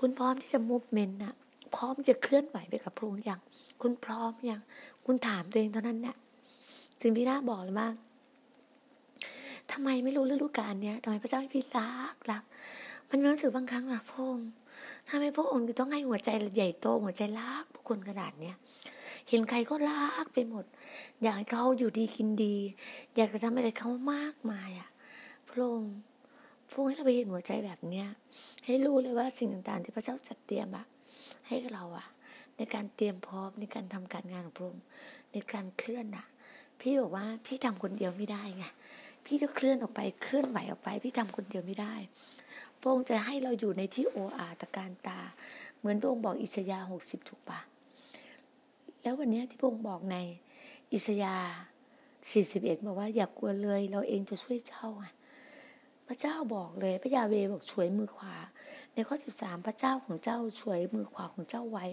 [0.00, 1.34] คุณพร้อมที่จะมุฟเมนต์อะ
[1.74, 3.40] พร้อมจะเคลื่อนไหวไปกับพระองค์อยัง
[3.82, 4.60] คุณพร้อมอยัง
[5.06, 6.16] คุณถามตัวเองเท่านั้นเนี่ย
[7.00, 7.88] สิ่งพี่นาบอกเลยว่า
[9.72, 12.42] ทำไมไม่รู้ฤดูกาลเนี้ยทำไมพระเจ้าพี่รักรัก
[13.10, 14.50] มันรู้สึกบางครั้งนะพระองค์
[15.08, 18.56] ทำไมพระองค์ต้องให้หัวใจใหญ่โตหัวใจรักผู้คนขนาดเนี้ย
[19.28, 20.64] เห็นใครก็รักไปหมด
[21.22, 22.56] อยากให้เขาอยู่ดีกินดี
[23.16, 24.88] อยากจะทำอะไรเขามากมายอะ
[25.50, 25.94] พระองค์
[26.70, 28.06] พระองค์ให้เราไปเห็นหัวใจแบบเนี้ย
[28.64, 30.84] ให้รู้เลยว่าสิ่งต่างๆ ที่พระเจ้าจัดเตรียมอะ
[31.46, 32.06] ให้เราอะ
[32.56, 34.84] ในการเตรียมพร้อมในการทำการงานของพระองค์
[35.32, 36.26] ในการเคลื่อนอะ
[36.80, 38.64] พี่บอกว่าพี่ทำคนเดียวไม่ได้ไง
[39.24, 41.94] พี่จะเคลื่อนออกไปเคลื่อนไหวออกไป พี่ทำคนเดียวไม่ได้
[42.86, 45.20] ระองค์จะให้เราอยู่ในที่โออาตะการตา
[45.78, 47.60] เหมือนพระองค์บอกอิสยาหกสิบถูกปะ
[49.02, 50.16] แล้ววันนี้ที่พระองค์บอกใน
[50.92, 51.36] อิสยา
[52.30, 55.12] สี่สิบเอ็ดบอกว่าอย่ากกลัวเลย เราเองจะช่วยเจ้าอะ
[56.06, 58.34] พระเจ้าบอกเลยพระยาเวบอกช่วยมือขวา
[58.94, 61.84] ในข้อสิบสามพระเจ้าของเจ้าช่วยมือขวาของเจ้าไว้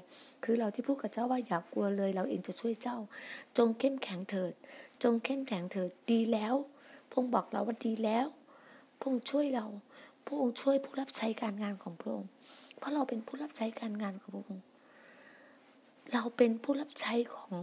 [0.44, 2.98] คือเราที่พูดกับเจ้าว่าอย่ากกลัวเลย เราเองจะช่วยเจ้า
[3.58, 4.54] จงเข้มแข็งเถิด
[5.04, 6.56] จงเข้มแข็งเถิดดีแล้ว
[7.12, 8.28] พงบอกเราว่าดีแล้ว
[9.02, 9.66] พงช่วยเรา
[10.26, 12.30] พระองค์ช่วยผู้รับใช้การงานของพระองค์
[12.78, 14.66] เพราะเราเป็นผู้รับใช้การงานของพระองค์
[16.14, 17.56] เราเป็นผู้รับใช้ของ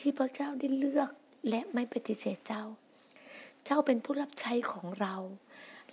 [0.00, 1.10] ที่พระเจ้าได้เลือก
[1.48, 2.64] และไม่ปฏิเสธเจ้า
[3.64, 5.14] เจ้าเป็นผู้รับใช้ของเรา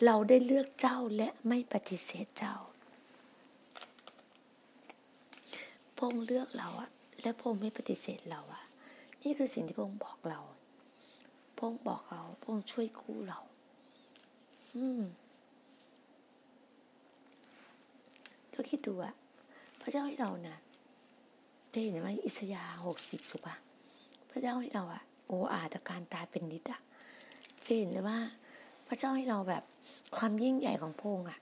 [0.05, 2.55] เราได้เลือกเจ้าและไม่ปฏิเสธเจ้า
[5.95, 6.89] พระองค์เลือกเราอะ
[7.21, 8.63] และพระองค์ไม่ปฏิเสธเราอะ
[9.23, 10.39] นี่คือสิ่งที่พระองค์บอกเรา
[11.55, 13.39] พระองค์บอกเราพระองค์ช่วยกู้เรา
[14.75, 15.01] อืม
[18.51, 19.13] เราคิดดูอะ
[19.81, 20.57] พระเจ้าให้เรานะ
[21.71, 23.55] ได้เห็นไหมอิสยาหกสิบสุปะ
[24.29, 26.79] พระเจ้าให้เราอะโออาตการตายเป็นนิดอะ
[27.65, 28.17] จะเห็นเลยว่า
[28.87, 29.63] พระเจ้าให้เราแบบ
[30.15, 31.39] ความยิ่งใหญ่ของพระองค์อะ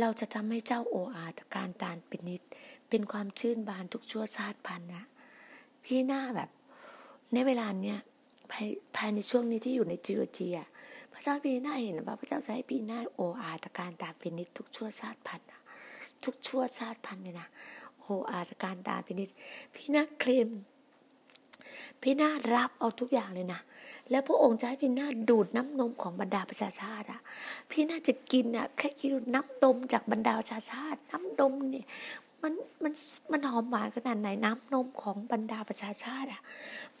[0.00, 2.42] เราจะทำให้เจ้าโออาตการตานเป็นนิด
[2.88, 5.04] เป็นความชื่นบานทุกชั่วชาติพันธุ์นะ
[5.84, 6.50] พี่หน้าแบบ
[7.32, 7.98] ในเวลาเนี้ย
[8.50, 10.68] ภายภายในช่วงนี้ที่อยู่ในจีโอจีอะ
[11.12, 15.48] พระเจ้าพี่หน้าเห็นว่าพระเจ้าจะให้พี่หน้าโออาตการตานเป็นนิดทุกชั่วชาติพันธุ์
[16.24, 17.48] ทุกชั่วชาติพันธุ์เลยนะ
[18.00, 19.30] โออาตการตานเป็นนิด
[19.74, 20.50] พี่หน้าเคลม
[22.02, 23.60] พี่หน้ารับเอาทุกอย่างเลยนะ
[24.10, 27.20] แล้วพระองค์จะให้พี่นาดูดน้ำนมของบรรดาประชาชาติอะ
[27.70, 31.86] พี่นาจะกินอะแค่กินน้ำนมจากบรรดาประชาชาติ น้ำนมเนี่ย
[32.42, 32.92] มันมัน
[33.32, 36.40] มันหอมหวานขนาดไหนน้ำนมของบรรดาประชาชาติอะ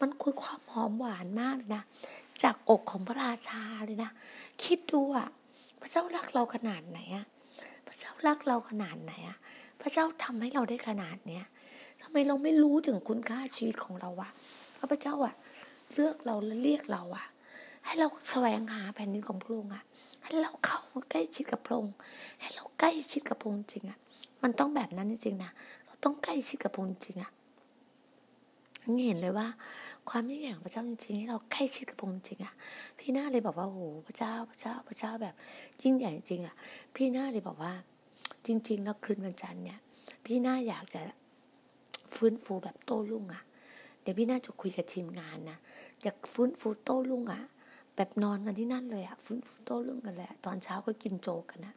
[0.00, 1.82] มันคือความหอมหวานมากนะ
[2.42, 4.10] จากอกของพระราชาเลยนะ
[4.64, 5.28] คิดดูอะ
[5.80, 7.24] พระเจ้ารักเราขนาดไหนอะ
[7.86, 9.36] พระเจ้ารักเราขนาดไหนอะ
[9.80, 11.44] พระเจ้าทำให้เราได้ขนาดเนี้ย
[12.02, 14.30] ทำไมเราไม่รู้ถึงคุณค่าชีวิตของเราวะ
[14.90, 15.34] พระเจ้าอะ
[15.94, 17.26] เลือกเราและเรียกเราอะ
[17.84, 19.82] ให้เราแสวงหาแผ่นดินของพระองค์อะ
[20.22, 21.94] ให้เราเข้ามาใกล้ชิดกับพระองค์
[22.40, 23.98] ให้เราใกล้ชิดกับพระองค์จริงอะ
[24.42, 25.50] มันต้องแบบนั้นจริงๆนะ
[25.86, 27.30] เราต้องใกล้ชิดกับพระองค์จริงอะ
[28.94, 29.46] นี่เห็นเลยว่า
[30.10, 32.54] ความยิ่งใหญ่ของพระเจ้าจริงๆให้เราใกล้ชิดกับพระองค์จริงอะ
[32.98, 35.34] พี่หน้าเลยบอกว่าโอ้พระเจ้าพระเจ้าพระเจ้าแบบ
[35.82, 36.54] ยิ่งใหญ่จริงอะ
[36.94, 37.72] พี่หน้าเลยบอกว่า
[38.46, 39.78] จริง ๆ แล้วคืนวันจันทร์เนี่ย
[40.24, 41.02] พี่หน้าอยากจะ
[42.14, 43.42] ฟื้นฟูแบบโต้รุ่งอะ
[44.02, 45.58] เดี๋ยวพี่น่าจะคุยกับทีมงานนะ
[46.02, 47.42] อยากฟื้นฟูโต้รุ่งอะ
[47.96, 51.74] แบบนอนกันที่นั่นเลยอะฟื้นฟูโต้รุ่งกันเลยตอนเช้าก็กินโจกันนะ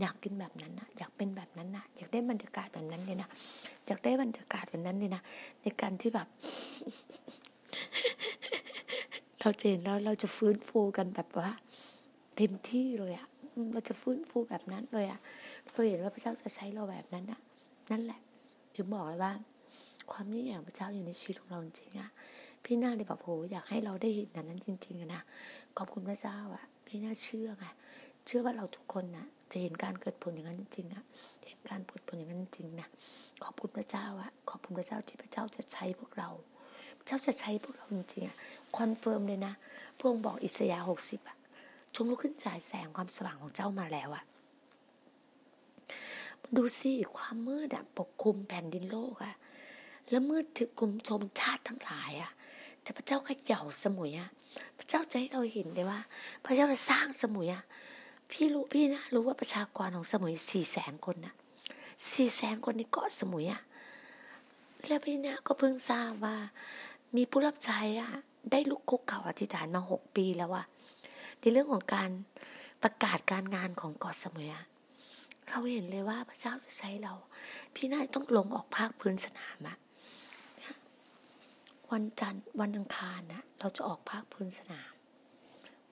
[0.00, 3.28] อยากกินแบบนั้นนะอยากเป็นแบบนั้นนะอยากได้บรรยากาศแบบนั้นเลยนะ
[3.86, 5.22] อยากได้บรรยากาศแบบนั้นเลยนะ
[5.62, 6.28] ในการที่แบบ
[9.40, 11.50] เราเจนแล้วเราจะฟื้นฟูกันแบบว่า
[12.36, 13.28] เต็มที่เลยอะ
[13.72, 15.20] เราจะฟื้นฟูแบบนั้นเลยอะ
[15.70, 17.40] เราเห็นว่าพระเจ้าจะใช้เราแบบนั้นนะ
[17.90, 18.20] นั่นแหละ
[18.74, 19.32] ถึงบอกเลยว่า
[20.12, 22.10] ความยิ่งใหญ่ของพระเจ้าอยู่ในชีวิตของเราจริงอะ
[22.64, 25.22] พี่นาเลยบอกโหอยากให้เราได้เห็นนั้นจริงๆนะ
[25.78, 27.66] ขอบคุณพระเจ้าอะพี่นาเชื่อไง
[28.26, 31.02] เชื่อว่าเราทุกคนนะจะเห็นการเกิดผลอย่างนั้นจริงๆนะ
[31.46, 32.88] เห็นการเกิดผลอย่างนั้นจริงนะ
[33.44, 36.30] ขอบคุณพระเจ้าอะขอบคุณพระเจ้าที่พระเจ้าจะใช้พวกเรา
[37.06, 38.36] เจ้าจะใช้พวกเราจริงๆอะ
[38.76, 39.54] confirm เลยนะ
[39.98, 41.36] พระองค์บอกอิสยาห์หกสิบอะ
[41.94, 44.24] จงลุกขึ้นฉายแสงความสว่างของเจ้ามาแล้วอะ
[46.56, 49.34] ดูสิความมืดอะปกคลุมแผ่นดินโลกอะ
[50.10, 52.30] แล้วมืดทึบคลุมชนชาติทั้งหลายอะ
[52.84, 54.28] จะพระเจ้าก็เขย่าสมุยอะ
[54.78, 56.00] พระเจ้าจะให้เราเห็นเลยว่า
[56.44, 57.62] พระเจ้าจะสร้างสมุยอะ
[58.30, 61.34] พี่รู้พี่นะรู้ว่าประชากรของสมุยสี่แสนคนนะ
[62.10, 63.62] สี่แสนคนในเกาะสมุยอะ
[64.88, 66.36] แล้วพี่เนี่ยก็เพิ่งทราบว่า
[67.16, 68.12] มีผู้รับใช้อะ
[68.50, 70.64] ได้ลุกคุกเข่าอธิษฐานมาหกปีแล้วอะ
[71.40, 72.10] ในเรื่องของการ
[72.82, 74.64] ประกาศการงานของเกาะสมยอะ
[75.48, 77.14] เราเห็นเลยว่าพระเจ้าจะใช้เรา
[77.74, 79.76] พี่น่าต้องลงออกภาคพื้นสนามอะ
[81.92, 84.92] วันจันทร์วันอังคารนะเราจะออกภาคพื้นสนาม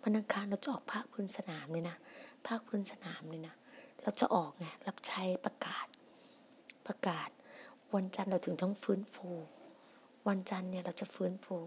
[0.02, 1.96] วันอังคารเราจะออกภาคพื้นสนามเลยนะ
[2.46, 3.54] ภาคพื้นสนามเลยนะ
[4.02, 5.86] เราจะออกไงรับใช้ประกาศ
[6.86, 7.28] ประกาศ
[7.94, 9.28] วันจันทร์เราถึงต้องฟื้นฟู
[10.28, 11.58] วันจันทร์เนี่ยเราจะฟื้นฟู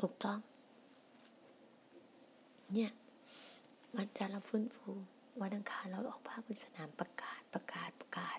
[0.00, 0.38] ถูกต้อง
[2.72, 2.90] เนี่ย
[3.96, 4.88] วันจันทร์เราฟื้นฟู
[5.42, 8.38] วันอังคารเราออกภาคพื้นสนามประกาศประกาศประกาศ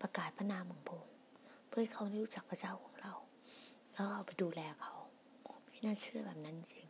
[0.00, 1.04] ประกาศพระนามของพง
[1.68, 3.12] เพื่อให้เขาได้รู้จักพระเจ้าของเรา
[3.92, 4.92] แล้วเอาไปดูแลเขา
[5.68, 6.86] พี่น่าเชื่อแบบนั้นจริง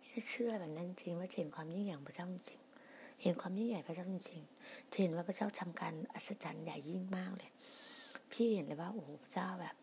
[0.00, 2.60] พี่น่าเชื่อแบบนั้นจริงว่าเห็นความยิ่งใหญ่ของพระเจ้าจริง
[3.22, 4.42] เห็นความยิ่งใหญ่พระเจ้าจริง
[5.00, 7.50] เห็นว่าพระเจ้าทำการอัศจรรย์ใหญ่ยิ่งมากเลย
[8.32, 9.74] พี่เห็นเลยว่าโอ้โหพระเจ้าแบบ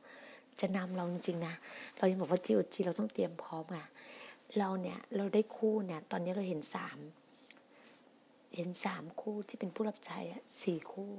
[0.62, 1.56] จะนำเราจริงๆนะ
[1.98, 3.88] เรายังบอกว่าจีโอจีเราต้องเตรียมพร้อมอะ
[4.58, 7.00] เราเนี่ยเราได้คู่เนี่ย ตอนนี้เราเห็นสาม
[8.56, 11.14] เห็นสามคู่ที่เป็นผู้รับใช้อะสี่คู่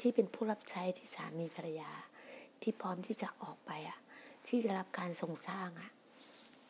[0.00, 1.92] ที่เป็นผู้รับใช้ที่สามีภรรยา
[2.62, 3.98] ที่พร้อมที่จะออกไปอะ
[4.48, 5.90] ที่จะรับการทรงสร้างอะ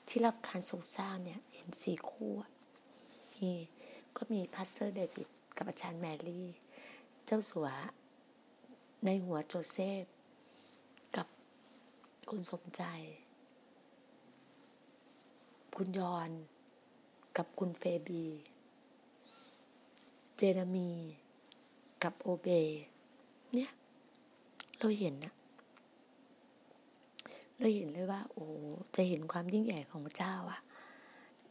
[0.08, 2.32] ที่รับการทรงสร้างเนี่ย เห็นสี่คู่
[3.40, 3.58] นี่
[4.16, 6.48] ก็มี pastor เดวิดกับอาจารย์แมรี่
[7.26, 7.68] เจ้าสัว
[9.04, 10.04] ในหัวโจเซฟ
[12.28, 12.82] คุณสมใจ
[15.76, 16.30] คุณยอน
[17.36, 18.24] กับคุณเฟบี
[20.36, 20.90] เจนามี
[22.02, 22.48] กับโอเบ
[23.54, 23.70] เนี่ย
[24.78, 25.34] เราเห็นนะ
[27.58, 28.46] เราเห็นเลยว่า โอ้
[28.94, 30.60] จะเห็นความยิ่งใหญ่ของพระเจ้าอะ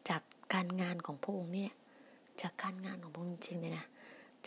[0.09, 0.21] จาก
[0.53, 1.73] การงานของพระองค์เนี่ย
[2.41, 3.85] จากการงานของพระองค์จริงเลยนะ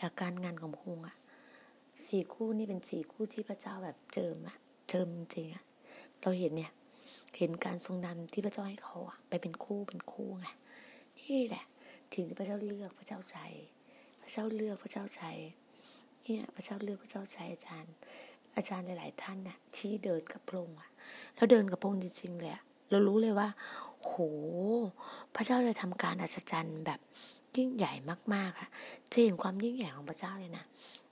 [0.01, 1.17] จากการงานของพระองค์อะ
[2.05, 4.57] สี่คู่นี่เป็นสี่คู่ที่พระเจ้าแบบเจิมอะ
[4.89, 5.65] เจิมจริงอะ
[6.23, 6.73] เราเห็นเนี่ย
[7.39, 10.47] เห็นการทรงนำที่พระเจ้าให้เขาอะไปเป็นคู่เป็นคู่ไง
[11.21, 11.65] นี่แหละ
[12.13, 13.47] ถึงที่พระเจ้าเลือกพระเจ้าใช้
[14.23, 15.33] พระเจ้าเลือกพระเจ้าใช้
[16.23, 17.95] เนี่ยพระเจ้าเลือกพระเจ้าใช้อาจารย์
[18.57, 20.91] อาจารย์หลาย ๆ ท่านน่ะ ที่เดินกับพระองค์อะ
[21.37, 23.49] แล้วเดินกับพระองค์จริง ๆ เลยอะเรารู้เลยว่า
[24.03, 24.15] โห
[25.35, 27.01] พระเจ้าจะทำการอัศจรรย์แบบ
[27.57, 27.93] ยิ่งใหญ่
[28.35, 28.69] มากๆค่ะ
[29.13, 30.65] จะเห็นความยิ่งใหญ่ของพระเจ้าเลยนะ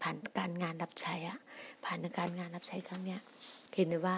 [0.03, 1.39] ผ่านการงานรับใช้อะ
[1.85, 3.21] ผ่านการงานรับใช้ครั้งเนี้ย
[3.75, 4.17] เห็นเลยว่า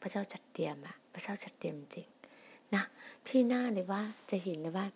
[0.00, 2.08] พระเจ้าจัดเตรียมอะพระเจ้าจัดเตรียมจริง
[2.74, 2.84] นะ
[3.26, 4.86] พี่หน้าเลยว่าจะเห็นเลยว่า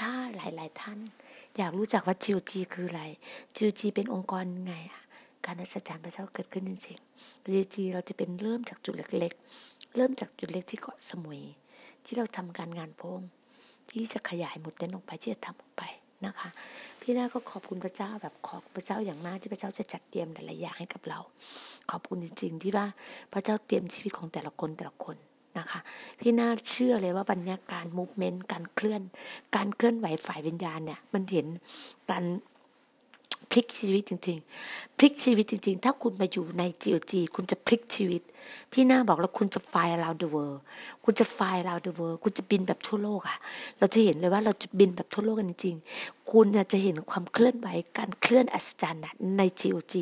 [0.00, 0.98] ถ้าหลาย ๆ ท่าน
[1.56, 3.02] อยากรู้จักว่าจิวจีคืออะไร
[3.56, 5.02] จิวจีเป็นองค์กรไงอะ
[5.44, 9.32] การอัศจรรย์พระเจ้าเกิดขึ้นจริงๆจิวจีเราจะเป็นเริ่มจากจุดเล็ก
[9.64, 11.40] ๆ เริ่มจากจุดเล็กที่เกาะสมุย
[12.04, 13.20] ที่เราทำการงานพง
[13.90, 15.82] ที่จะขยายหมดเต้นออกไปที่จะทำออกไป
[16.24, 16.48] นะคะ
[17.00, 21.18] พี่นาก็ขอบคุณพระเจ้าแบบขอบพระเจ้าอย่างมากที่พระเจ้าจะจัดเตรียมหลายๆอย่างให้กับเรา
[21.90, 22.86] ขอบคุณจริง ๆ ที่ว่า
[23.32, 25.16] พระเจ้าเตรียมชีวิตของแต่ละคนแต่ละคน
[25.58, 25.80] นะคะ
[26.20, 29.02] พี่นาเชื่อเลยว่าบรรยากาศมูฟเมนต์การเคลื่อน
[29.56, 31.46] การเคลื่อนไหวฝ่ายวิญญาณเนี่ยมันเห็น
[32.10, 32.24] การ
[33.56, 34.38] ลิกชีวิตจริง
[34.68, 38.22] ๆ พลิกชีวิตจริง ๆ ถ้าคุณมาอยู่ใน GOG คุณจะพลิกชีวิต
[38.72, 40.60] พี่หน้าบอกแล้วคุณจะไฟล์ around the world
[41.04, 43.38] คุณจะไฟล์ around the world คุณจะบินแบบทั่วโลกอะ
[43.78, 49.02] เราจะเห็นเลยว่าเราจะบินแบบทั่วโลกกันจริงๆ คุณจะเห็นความเคลื่อนไหวการเคลื่อนอัศจรรย์
[49.36, 49.94] ใน GOG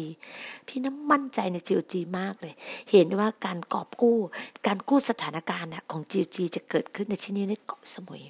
[0.67, 2.55] พี่น้ำมั่นใจใน GOG มากเลย
[2.91, 4.19] เห็นว่าการกอบกู้
[4.67, 8.23] การกู้สถานการณ์ของ GOG จะเกิดขึ้นในที่นี้ในเกาะสมุย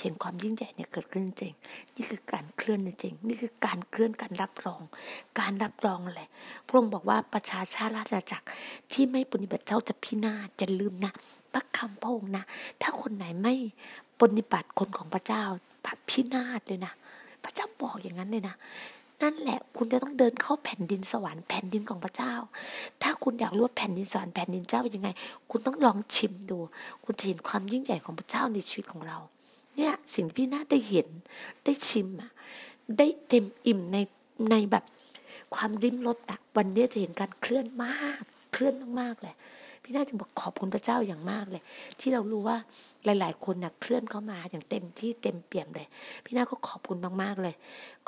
[0.00, 1.54] เห็นความยิ่งใหญ่เนี่ยเกิดขึ้นจริง
[1.96, 4.80] นี่คือการเคลื่อนจริง นี่คือการเคลื่อนการรับรอง
[5.40, 6.22] การรับรองอะไร
[6.66, 8.46] พระองค์บอกว่าประชาชาติราชอาณาจักร
[8.92, 11.12] ที่ไม่ปฏิบัติเจ้าจะพินาศจะลืมนะ
[11.52, 12.44] พระคำพระองค์นะ
[12.82, 13.54] ถ้าคนไหนไม่
[14.20, 15.42] ปฏิบัติคนของพระเจ้า
[15.82, 16.92] แบบพินาศเลยนะ
[17.44, 18.54] พระเจ้าบอกอย่างนั้นเลยนะ
[19.22, 22.34] นั่นแหละคุณจะต้องเดินเข้าแผ่นดินสวรรค์แผ่นดินของพระเจ้า
[23.02, 25.10] ถ้าคุณอยากรู้ว่าแผ่นดินสวรรค์แผ่นดินเจ้าเป็นยังไง
[25.50, 26.58] คุณต้องลองชิมดู
[27.04, 29.18] คุณจะเห็นความยิ่งใหญ่ของพระเจ้าในชีวิตของเรา
[29.76, 31.08] เนี่ยสิ่งที่พี่นาได้เห็น
[31.64, 32.30] ได้ชิมอะ
[32.98, 33.98] ได้เต็มอิ่มใน
[34.50, 34.84] ในแบบ
[35.54, 39.34] ความริมรสอะวันนี้จะเห็นการเคลื่อนมากเคลื่อนมากๆเลย
[39.82, 41.62] พี่นาจึงบอกขอบคุณพระเจ้าอย่างมากเลย
[42.00, 42.56] ที่เรารู้ว่า
[43.04, 45.86] หลาย ๆ คนน่ะเคลื่อนเข้ามาอย่างเต็มที่เต็มเปี่ยมเลย
[46.24, 47.54] พี่นาก็ขอบคุณมากๆเลย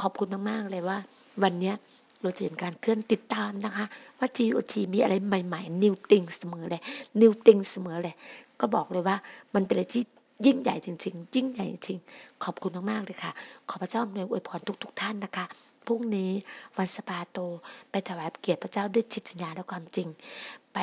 [0.00, 0.98] ขอบคุณมากๆเลยว่า
[1.42, 1.74] วันเนี้ย
[2.22, 3.84] เราจะเห็นการเคลื่อนติดตามนะคะ
[4.18, 6.82] ว่า GOG มีอะไรใหม่ ๆ new thing เสมอเลย
[7.20, 8.14] new thing เสมอเลย
[8.60, 9.16] ก็บอกเลยว่า
[9.54, 10.02] มันเป็นอะไรที่
[10.44, 11.98] ยิ่งใหญ่จริง ๆ ยิ่งใหญ่จริง
[12.44, 13.32] ขอบคุณมากๆเลยค่ะ
[13.68, 15.44] ขอพระเจ้าอำนวยอวยพรทุก ๆ ท่านนะคะ
[15.86, 16.30] พรุ่งนี้
[16.76, 17.38] วันสปาโต
[17.90, 20.08] ไปถวายเกียรติพระเจ้าด้วยจิตวิญญาณและความจริง
[20.72, 20.78] ไป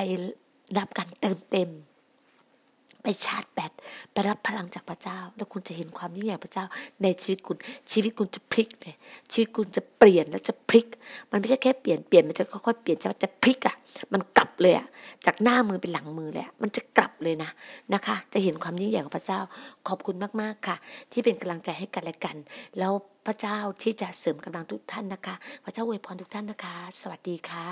[0.78, 1.70] รับการเติมเต็ม
[3.04, 3.72] ไปชาร์จแบต
[4.12, 6.66] ไปรับพลังจากพระเจ้า แล้วคุณจะเห็นความยิ่งใหญ่พระเจ้า
[7.04, 7.58] ในชีวิตคุณ
[7.92, 8.96] ชีวิตคุณจะพลิกเลย
[9.32, 10.88] ชีวิตคุณจะเปลี่ยนแล้วจะพลิก
[11.32, 13.76] มันไม่ใช่แค่เปลี่ยนเปลี่ยนมันจะค่อยๆเปลี่ยนจะจะพลิกอะ
[14.14, 14.88] มันกลับเลยอะ
[15.26, 17.50] จากหน้ามือเป็นหลังมือเลยอะมันจะกลับเลยนะ
[17.94, 19.40] นะคะ จะเห็นความยิ่งใหญ่ของพระเจ้า
[19.88, 20.76] ขอบคุณมากๆค่ะ
[21.12, 22.36] ที่เป็นกำลังใจให้กันและกัน
[22.80, 22.94] แล้ว
[23.26, 27.62] พระเจ้าที่จะเสริมกำลังทุกท่านนะคะ พระเจ้าอวยพรทุกท่านนะคะ สวัสดีค่ะ